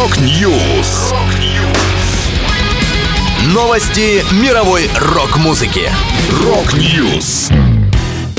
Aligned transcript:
Rock 0.00 0.50
News. 0.50 1.12
Новости 3.52 4.24
мировой 4.42 4.88
рок-музыки. 4.98 5.90
Rock 6.42 6.90
News. 6.90 7.50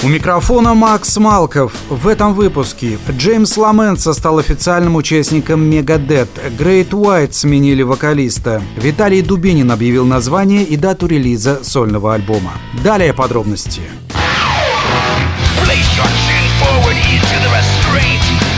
У 0.02 0.08
микрофона 0.08 0.74
Макс 0.74 1.16
Малков. 1.18 1.74
В 1.88 2.08
этом 2.08 2.34
выпуске 2.34 2.98
Джеймс 3.12 3.58
Ломензо 3.58 4.14
стал 4.14 4.40
официальным 4.40 4.96
участником 4.96 5.62
Megadeth. 5.62 6.30
Great 6.58 6.90
White 6.90 7.34
сменили 7.34 7.84
вокалиста. 7.84 8.60
Виталий 8.76 9.22
Дубинин 9.22 9.70
объявил 9.70 10.08
название 10.08 10.64
и 10.64 10.76
дату 10.78 11.06
релиза 11.06 11.64
сольного 11.64 12.16
альбома. 12.16 12.54
Далее 12.84 13.14
подробности. 13.14 13.82
Place 15.64 15.92
your 15.96 16.10
chin 16.26 16.44
forward 16.60 16.98
into 17.14 17.38
the 17.44 17.52
restraint. 17.54 18.51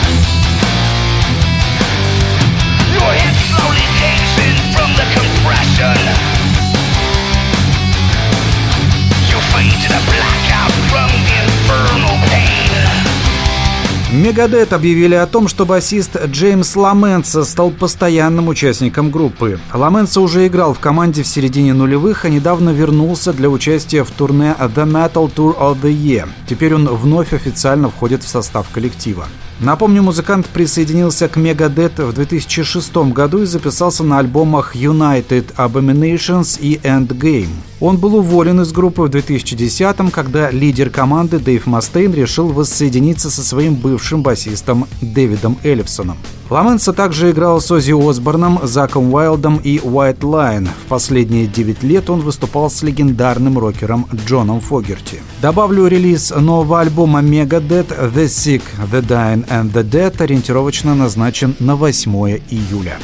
Мегадет 14.14 14.74
объявили 14.74 15.16
о 15.16 15.26
том, 15.26 15.48
что 15.48 15.66
басист 15.66 16.24
Джеймс 16.28 16.76
Ламенса 16.76 17.44
стал 17.44 17.72
постоянным 17.72 18.48
участником 18.48 19.10
группы. 19.10 19.60
Ламенса 19.74 20.22
уже 20.22 20.46
играл 20.46 20.76
в 20.76 20.80
команде 20.80 21.24
в 21.24 21.28
середине 21.28 21.74
нулевых, 21.74 22.24
а 22.24 22.30
недавно 22.30 22.70
вернулся 22.70 23.34
для 23.34 23.50
участия 23.50 24.04
в 24.04 24.12
турне 24.12 24.56
The 24.60 24.86
Metal 24.86 25.34
Tour 25.34 25.58
of 25.58 25.82
the 25.82 25.92
Year. 25.92 26.30
Теперь 26.48 26.76
он 26.76 26.88
вновь 26.90 27.34
официально 27.34 27.90
входит 27.90 28.22
в 28.22 28.28
состав 28.28 28.70
коллектива. 28.70 29.26
Напомню, 29.60 30.02
музыкант 30.02 30.48
присоединился 30.48 31.28
к 31.28 31.38
Megadeth 31.38 32.06
в 32.06 32.14
2006 32.14 32.96
году 33.14 33.44
и 33.44 33.46
записался 33.46 34.04
на 34.04 34.20
альбомах 34.20 34.76
United 34.76 35.56
Abominations 35.56 36.60
и 36.60 36.78
Endgame. 36.84 37.50
Он 37.80 37.98
был 37.98 38.16
уволен 38.16 38.62
из 38.62 38.72
группы 38.72 39.04
в 39.04 39.10
2010 39.10 40.12
когда 40.12 40.50
лидер 40.52 40.90
команды 40.90 41.40
Дэйв 41.40 41.66
Мастейн 41.66 42.14
решил 42.14 42.50
воссоединиться 42.50 43.30
со 43.30 43.44
своим 43.44 43.76
бывшим 43.76 44.22
басистом 44.22 44.88
Дэвидом 45.02 45.58
Эллифсоном. 45.64 46.18
Ламенса 46.54 46.94
также 46.94 47.32
играл 47.32 47.60
с 47.60 47.72
Оззи 47.72 47.94
Осборном, 47.94 48.60
Заком 48.62 49.12
Уайлдом 49.12 49.58
и 49.58 49.80
White 49.80 50.20
Line. 50.20 50.70
В 50.86 50.88
последние 50.88 51.48
9 51.48 51.82
лет 51.82 52.12
он 52.12 52.20
выступал 52.20 52.70
с 52.70 52.84
легендарным 52.84 53.58
рокером 53.58 54.06
Джоном 54.14 54.62
Фогерти. 54.62 55.20
Добавлю 55.42 55.88
релиз 55.88 56.30
нового 56.30 56.82
альбома 56.82 57.22
Megadeth 57.22 58.14
The 58.14 58.26
Sick, 58.26 58.62
The 58.92 59.02
Dying 59.02 59.48
and 59.50 59.74
The 59.74 59.84
Dead 59.84 60.22
ориентировочно 60.22 60.94
назначен 60.94 61.56
на 61.58 61.76
8 61.76 62.12
июля. 62.52 63.00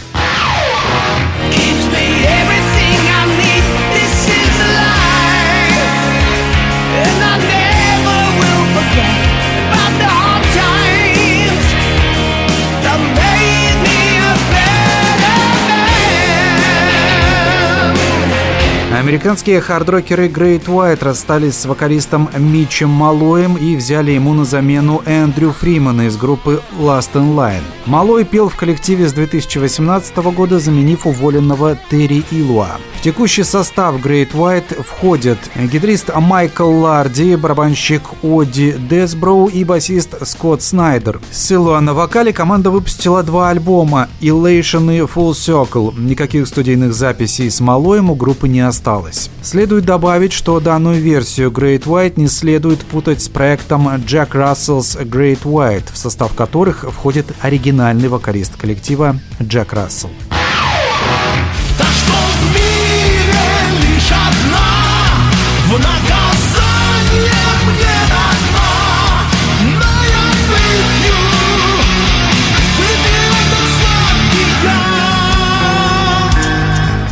Американские 19.00 19.62
хардрокеры 19.62 20.28
Great 20.28 20.66
White 20.66 21.06
расстались 21.06 21.56
с 21.56 21.66
вокалистом 21.66 22.30
Митчем 22.38 22.90
Малоем 22.90 23.56
и 23.56 23.78
взяли 23.78 24.12
ему 24.12 24.34
на 24.34 24.44
замену 24.44 25.02
Эндрю 25.06 25.54
Фримана 25.54 26.08
из 26.08 26.18
группы 26.18 26.62
Last 26.78 27.14
in 27.14 27.34
Line. 27.34 27.64
Малой 27.86 28.26
пел 28.26 28.50
в 28.50 28.58
коллективе 28.58 29.08
с 29.08 29.14
2018 29.14 30.18
года, 30.18 30.60
заменив 30.60 31.08
уволенного 31.08 31.78
Терри 31.90 32.26
Илуа. 32.30 32.72
В 32.98 33.02
текущий 33.02 33.44
состав 33.44 33.96
Great 34.06 34.34
White 34.34 34.84
входят 34.84 35.40
гитарист 35.56 36.14
Майкл 36.14 36.70
Ларди, 36.70 37.36
барабанщик 37.36 38.02
Оди 38.22 38.74
Десброу 38.74 39.48
и 39.48 39.64
басист 39.64 40.28
Скотт 40.28 40.62
Снайдер. 40.62 41.22
С 41.32 41.50
Илуа 41.54 41.80
на 41.80 41.94
вокале 41.94 42.34
команда 42.34 42.70
выпустила 42.70 43.24
два 43.24 43.52
альбома 43.52 44.10
Elation 44.20 44.94
и 44.94 45.00
Full 45.00 45.32
Circle. 45.32 45.98
Никаких 45.98 46.46
студийных 46.46 46.94
записей 46.94 47.50
с 47.50 47.62
Малоем 47.62 48.12
у 48.12 48.16
группы 48.16 48.50
не 48.50 48.60
осталось 48.60 48.89
осталось. 48.90 49.30
Следует 49.42 49.86
добавить, 49.86 50.34
что 50.34 50.60
данную 50.60 51.00
версию 51.00 51.52
Great 51.52 51.84
White 51.84 52.14
не 52.16 52.28
следует 52.28 52.80
путать 52.80 53.22
с 53.22 53.30
проектом 53.30 53.88
Jack 53.88 54.32
Russell's 54.32 55.00
Great 55.06 55.44
White, 55.44 55.92
в 55.94 55.98
состав 55.98 56.34
которых 56.34 56.86
входит 56.92 57.28
оригинальный 57.42 58.10
вокалист 58.10 58.58
коллектива 58.58 59.16
Джек 59.42 59.74
Рассел. 59.74 60.10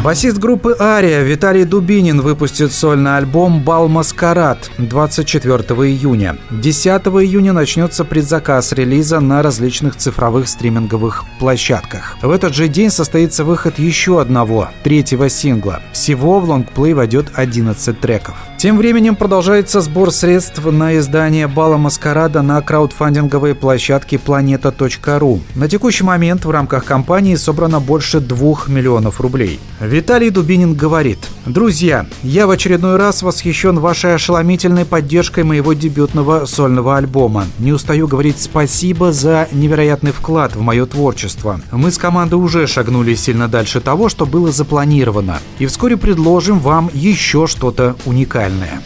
Басист 0.08 0.38
группы 0.38 0.74
«Ария» 0.80 1.22
Виталий 1.22 1.66
Дубинин 1.66 2.22
выпустит 2.22 2.72
сольный 2.72 3.18
альбом 3.18 3.62
«Бал 3.62 3.90
Маскарад» 3.90 4.72
24 4.78 5.58
июня. 5.86 6.38
10 6.50 6.90
июня 7.08 7.52
начнется 7.52 8.06
предзаказ 8.06 8.72
релиза 8.72 9.20
на 9.20 9.44
различных 9.44 9.98
цифровых 9.98 10.48
стриминговых 10.48 11.26
площадках. 11.40 12.16
В 12.22 12.32
этот 12.32 12.56
же 12.56 12.70
день 12.70 12.90
состоится 12.90 13.44
выход 13.44 13.80
еще 13.80 14.22
одного, 14.22 14.70
третьего 14.82 15.28
сингла. 15.28 15.82
Всего 15.92 16.40
в 16.40 16.50
лонгплей 16.50 16.94
войдет 16.94 17.26
11 17.34 18.00
треков. 18.00 18.36
Тем 18.58 18.78
временем 18.78 19.18
продолжается 19.18 19.82
сбор 19.82 20.14
средств 20.14 20.64
на 20.64 20.98
издание 20.98 21.48
«Бала 21.48 21.76
Маскарада» 21.76 22.42
на 22.42 22.62
краудфандинговой 22.62 23.56
площадке 23.56 24.16
planeta.ru. 24.16 25.42
На 25.56 25.68
текущий 25.68 26.06
момент 26.06 26.46
в 26.46 26.50
рамках 26.50 26.86
кампании 26.86 27.36
собрано 27.36 27.82
больше 27.82 28.22
2 28.22 28.68
миллионов 28.68 29.20
рублей. 29.20 29.60
Виталий 29.98 30.30
Дубинин 30.30 30.76
говорит, 30.76 31.18
«Друзья, 31.48 32.06
я 32.22 32.46
в 32.46 32.52
очередной 32.52 32.98
раз 32.98 33.24
восхищен 33.24 33.80
вашей 33.80 34.14
ошеломительной 34.14 34.86
поддержкой 34.86 35.44
моего 35.44 35.74
дебютного 35.74 36.46
сольного 36.46 36.98
альбома. 36.98 37.48
Не 37.58 37.74
устаю 37.74 38.08
говорить 38.08 38.40
спасибо 38.40 39.12
за 39.12 39.48
невероятный 39.52 40.12
вклад 40.12 40.56
в 40.56 40.62
мое 40.62 40.86
творчество. 40.86 41.62
Мы 41.72 41.90
с 41.90 41.98
командой 41.98 42.36
уже 42.36 42.68
шагнули 42.68 43.16
сильно 43.16 43.48
дальше 43.48 43.82
того, 43.82 44.08
что 44.08 44.28
было 44.28 44.52
запланировано, 44.52 45.40
и 45.58 45.66
вскоре 45.66 45.98
предложим 45.98 46.60
вам 46.60 46.92
еще 46.94 47.48
что-то 47.48 47.96
уникальное». 48.06 48.84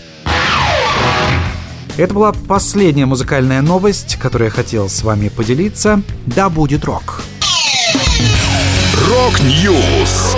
Это 1.98 2.14
была 2.14 2.32
последняя 2.32 3.06
музыкальная 3.06 3.62
новость, 3.62 4.16
которую 4.16 4.48
я 4.48 4.52
хотел 4.52 4.88
с 4.88 5.04
вами 5.04 5.28
поделиться. 5.28 6.02
Да 6.26 6.50
будет 6.50 6.86
рок! 6.86 7.22
Rock 9.10 9.67
News! 9.67 10.38